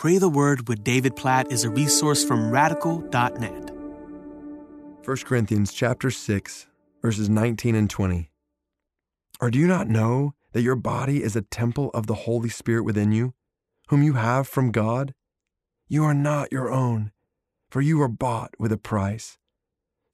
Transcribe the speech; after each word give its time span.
Pray 0.00 0.16
the 0.16 0.30
Word 0.30 0.66
with 0.66 0.82
David 0.82 1.14
Platt 1.14 1.52
is 1.52 1.62
a 1.62 1.68
resource 1.68 2.24
from 2.24 2.50
radical.net. 2.50 3.70
1 5.04 5.16
Corinthians 5.26 5.74
chapter 5.74 6.10
6, 6.10 6.66
verses 7.02 7.28
19 7.28 7.74
and 7.74 7.90
20. 7.90 8.30
Or 9.42 9.50
do 9.50 9.58
you 9.58 9.66
not 9.66 9.90
know 9.90 10.32
that 10.52 10.62
your 10.62 10.74
body 10.74 11.22
is 11.22 11.36
a 11.36 11.42
temple 11.42 11.90
of 11.92 12.06
the 12.06 12.14
Holy 12.14 12.48
Spirit 12.48 12.84
within 12.84 13.12
you, 13.12 13.34
whom 13.88 14.02
you 14.02 14.14
have 14.14 14.48
from 14.48 14.72
God? 14.72 15.12
You 15.86 16.04
are 16.04 16.14
not 16.14 16.50
your 16.50 16.72
own, 16.72 17.12
for 17.68 17.82
you 17.82 17.98
were 17.98 18.08
bought 18.08 18.54
with 18.58 18.72
a 18.72 18.78
price. 18.78 19.36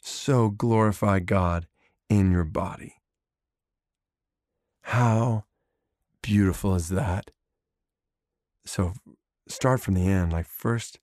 So 0.03 0.49
glorify 0.49 1.21
God 1.21 1.69
in 2.11 2.33
your 2.33 2.43
body. 2.43 2.97
How 4.81 5.45
beautiful 6.23 6.75
is 6.75 6.89
that? 6.89 7.31
So 8.65 8.93
start 9.49 9.81
from 9.81 9.95
the 9.95 10.07
end, 10.07 10.33
like 10.33 10.47
First 10.47 10.99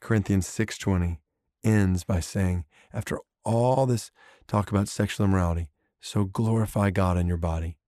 Corinthians 0.00 0.46
6:20 0.46 1.18
ends 1.64 2.04
by 2.04 2.20
saying, 2.20 2.64
after 2.92 3.18
all 3.44 3.86
this 3.86 4.10
talk 4.46 4.70
about 4.70 4.88
sexual 4.88 5.24
immorality, 5.26 5.68
so 6.00 6.24
glorify 6.24 6.90
God 6.90 7.16
in 7.16 7.26
your 7.26 7.36
body. 7.36 7.78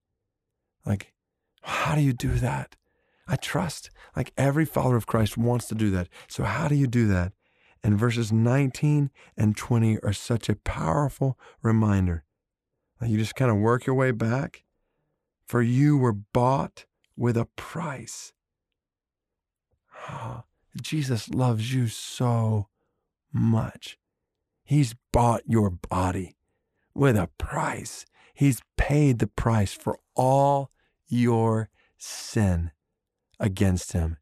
Like, 0.86 1.12
how 1.62 1.94
do 1.94 2.00
you 2.00 2.12
do 2.12 2.34
that? 2.34 2.76
I 3.26 3.36
trust, 3.36 3.90
like 4.14 4.32
every 4.36 4.64
follower 4.64 4.96
of 4.96 5.06
Christ 5.06 5.36
wants 5.36 5.66
to 5.68 5.74
do 5.74 5.90
that. 5.90 6.08
So, 6.28 6.44
how 6.44 6.68
do 6.68 6.74
you 6.74 6.86
do 6.86 7.08
that? 7.08 7.32
And 7.82 7.98
verses 7.98 8.32
19 8.32 9.10
and 9.36 9.56
20 9.56 9.98
are 10.00 10.12
such 10.12 10.48
a 10.48 10.56
powerful 10.56 11.38
reminder. 11.62 12.24
Like 13.00 13.10
you 13.10 13.18
just 13.18 13.34
kind 13.34 13.50
of 13.50 13.58
work 13.58 13.86
your 13.86 13.94
way 13.94 14.10
back. 14.10 14.64
For 15.46 15.60
you 15.60 15.98
were 15.98 16.12
bought 16.12 16.86
with 17.16 17.36
a 17.36 17.46
price. 17.56 18.32
Jesus 20.80 21.28
loves 21.28 21.72
you 21.72 21.88
so 21.88 22.68
much. 23.32 23.98
He's 24.64 24.94
bought 25.12 25.42
your 25.46 25.70
body 25.70 26.36
with 26.94 27.16
a 27.16 27.28
price. 27.38 28.06
He's 28.34 28.60
paid 28.76 29.18
the 29.18 29.26
price 29.26 29.72
for 29.72 29.98
all 30.14 30.70
your 31.06 31.68
sin 31.98 32.72
against 33.38 33.92
him. 33.92 34.16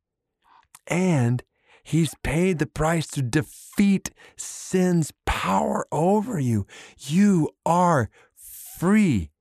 And 0.86 1.42
he's 1.83 2.14
paid 2.22 2.58
the 2.58 2.66
price 2.66 3.06
to 3.08 3.22
defeat 3.22 4.10
sin's 4.36 5.12
power 5.27 5.86
over 5.92 6.38
you. 6.38 6.66
You 6.98 7.50
are 7.64 8.10
free. 8.78 9.31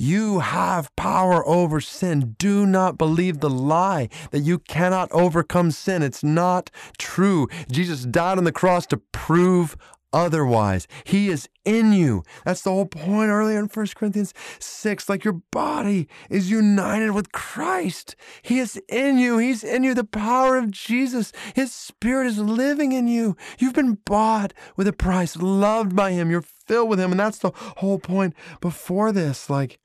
You 0.00 0.38
have 0.38 0.94
power 0.94 1.44
over 1.44 1.80
sin. 1.80 2.36
Do 2.38 2.66
not 2.66 2.96
believe 2.98 3.40
the 3.40 3.50
lie 3.50 4.08
that 4.30 4.42
you 4.42 4.60
cannot 4.60 5.10
overcome 5.10 5.72
sin. 5.72 6.04
It's 6.04 6.22
not 6.22 6.70
true. 6.98 7.48
Jesus 7.68 8.04
died 8.04 8.38
on 8.38 8.44
the 8.44 8.52
cross 8.52 8.86
to 8.86 8.98
prove 9.10 9.76
otherwise. 10.12 10.86
He 11.02 11.30
is 11.30 11.48
in 11.64 11.92
you. 11.92 12.22
That's 12.44 12.62
the 12.62 12.70
whole 12.70 12.86
point 12.86 13.30
earlier 13.30 13.58
in 13.58 13.66
1 13.66 13.86
Corinthians 13.96 14.32
6. 14.60 15.08
Like 15.08 15.24
your 15.24 15.42
body 15.50 16.06
is 16.30 16.48
united 16.48 17.10
with 17.10 17.32
Christ. 17.32 18.14
He 18.42 18.60
is 18.60 18.80
in 18.88 19.18
you. 19.18 19.38
He's 19.38 19.64
in 19.64 19.82
you. 19.82 19.94
The 19.94 20.04
power 20.04 20.56
of 20.56 20.70
Jesus. 20.70 21.32
His 21.56 21.72
spirit 21.72 22.28
is 22.28 22.38
living 22.38 22.92
in 22.92 23.08
you. 23.08 23.36
You've 23.58 23.74
been 23.74 23.98
bought 24.04 24.54
with 24.76 24.86
a 24.86 24.92
price, 24.92 25.34
loved 25.34 25.96
by 25.96 26.12
Him. 26.12 26.30
You're 26.30 26.42
filled 26.42 26.88
with 26.88 27.00
Him. 27.00 27.10
And 27.10 27.18
that's 27.18 27.38
the 27.38 27.50
whole 27.78 27.98
point 27.98 28.34
before 28.60 29.10
this. 29.10 29.50
Like, 29.50 29.80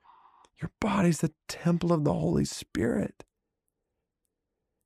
your 0.61 0.71
body's 0.79 1.19
the 1.19 1.33
temple 1.47 1.91
of 1.91 2.03
the 2.03 2.13
Holy 2.13 2.45
Spirit. 2.45 3.23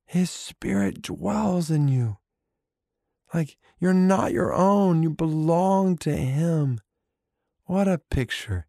His 0.04 0.30
Spirit 0.30 1.02
dwells 1.02 1.70
in 1.70 1.88
you. 1.88 2.18
Like 3.34 3.58
you're 3.78 3.92
not 3.92 4.32
your 4.32 4.54
own, 4.54 5.02
you 5.02 5.10
belong 5.10 5.98
to 5.98 6.16
Him. 6.16 6.80
What 7.64 7.86
a 7.86 7.98
picture. 7.98 8.66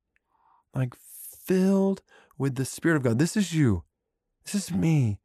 Like 0.75 0.93
filled 0.95 2.01
with 2.37 2.55
the 2.55 2.65
Spirit 2.65 2.97
of 2.97 3.03
God. 3.03 3.19
This 3.19 3.37
is 3.37 3.53
you. 3.53 3.83
This 4.43 4.55
is 4.55 4.71
me. 4.71 5.19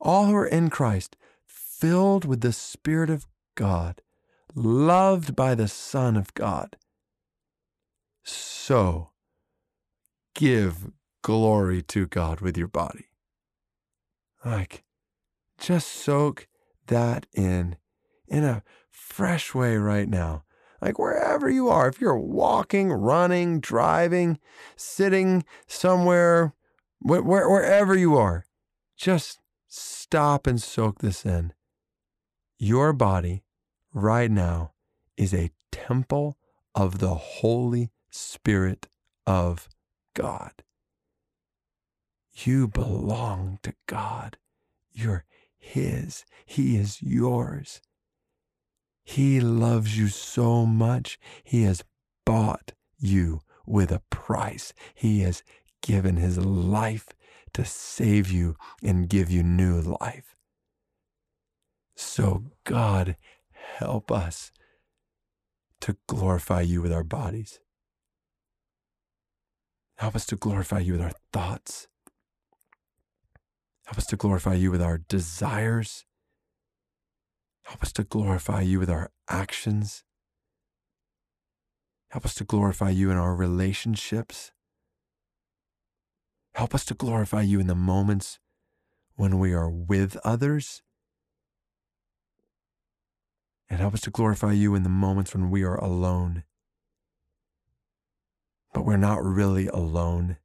All 0.00 0.26
who 0.26 0.34
are 0.34 0.46
in 0.46 0.70
Christ, 0.70 1.16
filled 1.44 2.24
with 2.24 2.40
the 2.40 2.52
Spirit 2.52 3.10
of 3.10 3.26
God, 3.54 4.02
loved 4.54 5.34
by 5.36 5.54
the 5.54 5.68
Son 5.68 6.16
of 6.16 6.34
God. 6.34 6.76
So 8.24 9.11
give 10.34 10.90
glory 11.22 11.82
to 11.82 12.06
God 12.06 12.40
with 12.40 12.56
your 12.56 12.68
body. 12.68 13.06
Like, 14.44 14.84
just 15.58 15.88
soak 15.88 16.48
that 16.86 17.26
in 17.32 17.76
in 18.26 18.44
a 18.44 18.62
fresh 18.90 19.54
way 19.54 19.76
right 19.76 20.08
now. 20.08 20.42
Like 20.80 20.98
wherever 20.98 21.48
you 21.48 21.68
are, 21.68 21.88
if 21.88 22.00
you're 22.00 22.18
walking, 22.18 22.90
running, 22.90 23.60
driving, 23.60 24.38
sitting 24.74 25.44
somewhere, 25.68 26.54
wh- 27.00 27.20
wh- 27.20 27.48
wherever 27.48 27.96
you 27.96 28.16
are, 28.16 28.44
just 28.96 29.38
stop 29.68 30.46
and 30.46 30.60
soak 30.60 30.98
this 30.98 31.24
in. 31.24 31.52
Your 32.58 32.92
body 32.92 33.44
right 33.94 34.30
now 34.30 34.72
is 35.16 35.32
a 35.32 35.52
temple 35.70 36.36
of 36.74 36.98
the 36.98 37.14
Holy 37.14 37.90
Spirit 38.10 38.88
of 39.26 39.68
God. 40.14 40.62
You 42.32 42.68
belong 42.68 43.58
to 43.62 43.74
God. 43.86 44.38
You're 44.92 45.24
His. 45.58 46.24
He 46.46 46.76
is 46.76 47.02
yours. 47.02 47.80
He 49.04 49.40
loves 49.40 49.98
you 49.98 50.08
so 50.08 50.64
much. 50.64 51.18
He 51.42 51.62
has 51.64 51.84
bought 52.24 52.72
you 52.98 53.40
with 53.66 53.90
a 53.90 54.02
price. 54.10 54.72
He 54.94 55.20
has 55.20 55.42
given 55.82 56.16
His 56.16 56.38
life 56.38 57.08
to 57.54 57.64
save 57.64 58.30
you 58.30 58.56
and 58.82 59.08
give 59.08 59.30
you 59.30 59.42
new 59.42 59.80
life. 59.80 60.36
So, 61.94 62.44
God, 62.64 63.16
help 63.50 64.10
us 64.10 64.50
to 65.80 65.96
glorify 66.06 66.62
you 66.62 66.80
with 66.80 66.92
our 66.92 67.04
bodies. 67.04 67.60
Help 69.96 70.16
us 70.16 70.26
to 70.26 70.36
glorify 70.36 70.80
you 70.80 70.92
with 70.92 71.02
our 71.02 71.12
thoughts. 71.32 71.88
Help 73.86 73.98
us 73.98 74.06
to 74.06 74.16
glorify 74.16 74.54
you 74.54 74.70
with 74.70 74.82
our 74.82 74.98
desires. 74.98 76.04
Help 77.64 77.82
us 77.82 77.92
to 77.92 78.04
glorify 78.04 78.60
you 78.60 78.78
with 78.78 78.90
our 78.90 79.10
actions. 79.28 80.04
Help 82.10 82.24
us 82.24 82.34
to 82.34 82.44
glorify 82.44 82.90
you 82.90 83.10
in 83.10 83.16
our 83.16 83.34
relationships. 83.34 84.52
Help 86.54 86.74
us 86.74 86.84
to 86.84 86.94
glorify 86.94 87.40
you 87.40 87.60
in 87.60 87.66
the 87.66 87.74
moments 87.74 88.38
when 89.16 89.38
we 89.38 89.54
are 89.54 89.70
with 89.70 90.16
others. 90.24 90.82
And 93.70 93.80
help 93.80 93.94
us 93.94 94.02
to 94.02 94.10
glorify 94.10 94.52
you 94.52 94.74
in 94.74 94.82
the 94.82 94.90
moments 94.90 95.34
when 95.34 95.50
we 95.50 95.62
are 95.62 95.76
alone. 95.76 96.44
But 98.72 98.84
we're 98.86 98.96
not 98.96 99.22
really 99.22 99.66
alone. 99.68 100.38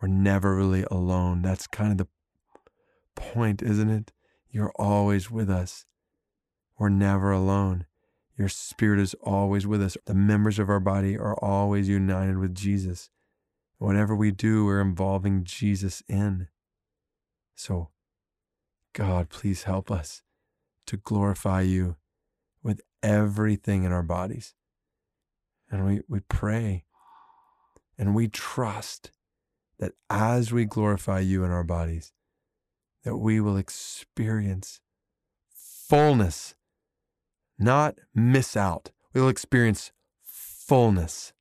We're 0.00 0.08
never 0.08 0.54
really 0.54 0.84
alone. 0.90 1.42
That's 1.42 1.66
kind 1.66 1.92
of 1.92 1.98
the 1.98 2.08
point, 3.14 3.62
isn't 3.62 3.90
it? 3.90 4.12
You're 4.50 4.72
always 4.76 5.30
with 5.30 5.50
us. 5.50 5.86
We're 6.78 6.88
never 6.88 7.32
alone. 7.32 7.86
Your 8.36 8.48
spirit 8.48 9.00
is 9.00 9.14
always 9.22 9.66
with 9.66 9.80
us. 9.82 9.96
The 10.06 10.14
members 10.14 10.58
of 10.58 10.68
our 10.68 10.80
body 10.80 11.16
are 11.16 11.36
always 11.36 11.88
united 11.88 12.38
with 12.38 12.54
Jesus. 12.54 13.10
Whatever 13.78 14.14
we 14.14 14.30
do, 14.30 14.64
we're 14.64 14.80
involving 14.80 15.44
Jesus 15.44 16.02
in. 16.08 16.48
So, 17.54 17.90
God, 18.92 19.28
please 19.28 19.64
help 19.64 19.90
us 19.90 20.22
to 20.86 20.96
glorify 20.96 21.62
you 21.62 21.96
with 22.62 22.80
everything 23.02 23.84
in 23.84 23.92
our 23.92 24.02
bodies. 24.02 24.54
And 25.70 25.86
we, 25.86 26.00
we 26.08 26.20
pray 26.20 26.84
and 27.98 28.14
we 28.14 28.28
trust 28.28 29.12
that 29.78 29.92
as 30.10 30.52
we 30.52 30.64
glorify 30.64 31.20
you 31.20 31.44
in 31.44 31.50
our 31.50 31.64
bodies, 31.64 32.12
that 33.04 33.16
we 33.16 33.40
will 33.40 33.56
experience 33.56 34.80
fullness, 35.50 36.54
not 37.58 37.96
miss 38.14 38.56
out. 38.56 38.90
We 39.12 39.20
will 39.20 39.28
experience 39.28 39.92
fullness 40.22 41.32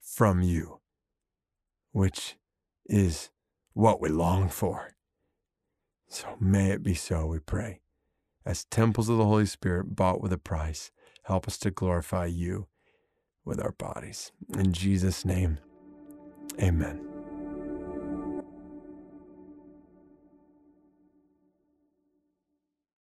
from 0.00 0.42
you, 0.42 0.80
which 1.92 2.36
is 2.86 3.30
what 3.72 4.00
we 4.00 4.08
long 4.08 4.48
for. 4.48 4.94
So 6.08 6.26
may 6.40 6.70
it 6.70 6.82
be 6.82 6.94
so, 6.94 7.26
we 7.26 7.38
pray. 7.38 7.80
As 8.44 8.64
temples 8.64 9.08
of 9.08 9.18
the 9.18 9.26
Holy 9.26 9.46
Spirit 9.46 9.94
bought 9.94 10.20
with 10.20 10.32
a 10.32 10.38
price, 10.38 10.90
help 11.24 11.46
us 11.46 11.58
to 11.58 11.70
glorify 11.70 12.26
you 12.26 12.66
with 13.44 13.60
our 13.60 13.72
bodies. 13.72 14.32
In 14.58 14.72
Jesus' 14.72 15.24
name, 15.24 15.58
amen. 16.62 17.09